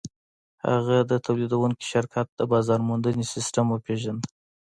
هغه 0.71 0.97
د 1.11 1.13
تولیدوونکي 1.25 1.85
شرکت 1.91 2.27
د 2.33 2.41
بازار 2.51 2.79
موندنې 2.89 3.25
سیسټم 3.33 3.65
وپېژند 3.69 4.21